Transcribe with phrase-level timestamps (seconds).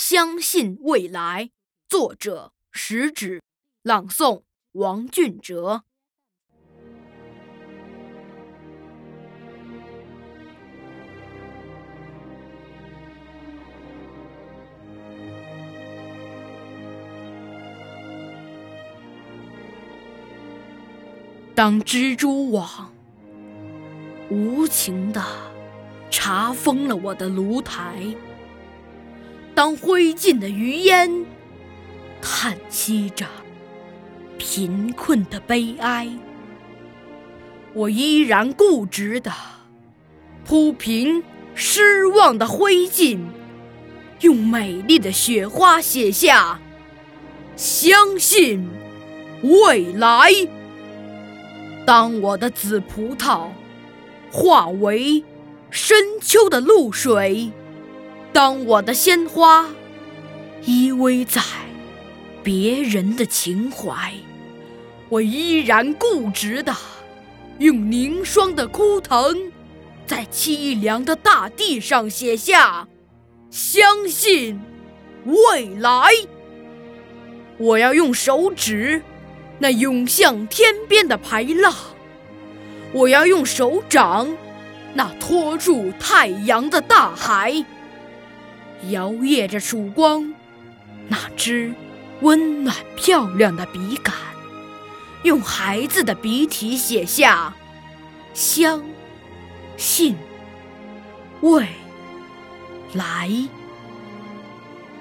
[0.00, 1.50] 相信未来。
[1.88, 3.42] 作者：食指。
[3.82, 5.82] 朗诵：王俊哲。
[21.56, 22.94] 当蜘蛛网
[24.30, 25.20] 无情地
[26.08, 28.14] 查封了我的炉台，
[29.58, 31.26] 当灰烬的余烟
[32.22, 33.26] 叹息着
[34.38, 36.08] 贫困的悲哀，
[37.72, 39.32] 我依然固执地
[40.44, 41.24] 铺平
[41.56, 43.18] 失望的灰烬，
[44.20, 46.60] 用美丽的雪花写下
[47.56, 48.64] “相信
[49.42, 50.30] 未来”。
[51.84, 53.48] 当我的紫葡萄
[54.30, 55.24] 化为
[55.68, 57.50] 深秋的露水，
[58.38, 59.68] 当我的鲜花
[60.64, 61.42] 依偎在
[62.40, 64.12] 别人的情怀，
[65.08, 66.72] 我依然固执地
[67.58, 69.50] 用凝霜的枯藤，
[70.06, 72.86] 在凄凉的大地上写下
[73.50, 74.60] “相信
[75.24, 76.08] 未来”。
[77.58, 79.02] 我要用手指。
[79.58, 81.74] 那涌向天边的排浪，
[82.92, 84.28] 我要用手掌；
[84.94, 87.64] 那托住太阳的大海，
[88.90, 90.32] 摇曳着曙光；
[91.08, 91.72] 那支
[92.20, 94.14] 温暖漂亮的笔杆，
[95.22, 97.54] 用孩子的笔体写下
[98.34, 98.82] “相
[99.76, 100.16] 信
[101.40, 101.66] 未
[102.94, 103.30] 来”。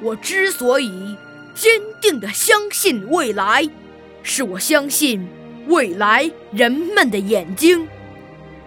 [0.01, 1.17] 我之所以
[1.55, 3.67] 坚定地相信未来。
[4.29, 5.25] 是我相信
[5.67, 7.87] 未来人们的眼睛，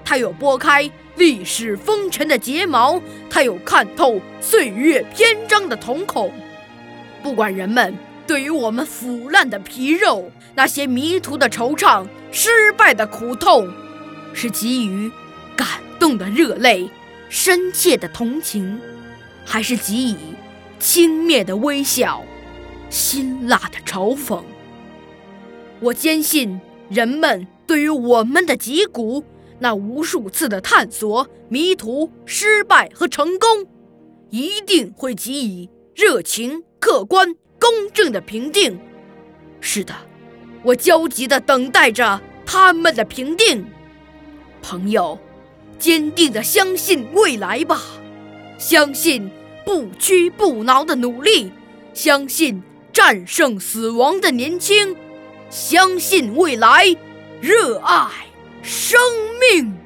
[0.03, 6.33] 它有拨开历史风尘的睫毛，它有看透岁月篇章的瞳孔。
[7.23, 7.95] 不管人们
[8.27, 13.69] 对于我们腐烂的皮肉，那些迷途的惆怅，失败的苦痛，
[14.33, 15.11] 是给予
[15.57, 15.67] 感
[15.99, 16.89] 动的热泪，
[17.29, 18.81] 深切的同情，
[19.45, 20.17] 还是给予
[20.79, 22.25] 轻蔑的微笑，
[22.89, 24.43] 辛辣的嘲讽。
[25.81, 29.25] 我坚信，人们对于我们的脊骨，
[29.61, 33.67] 那无数次的探索、迷途、失败和成功，
[34.31, 38.81] 一定会给予热情、客观、公正的评定。
[39.61, 39.95] 是的，
[40.63, 43.65] 我焦急地等待着他们的评定。
[44.63, 45.19] 朋友，
[45.79, 47.83] 坚定地相信未来吧，
[48.57, 49.31] 相信
[49.65, 51.53] 不屈不挠的努力，
[51.93, 54.97] 相信战胜死亡的年轻。
[55.51, 56.97] 相信未来，
[57.41, 58.09] 热爱
[58.63, 58.99] 生
[59.41, 59.80] 命。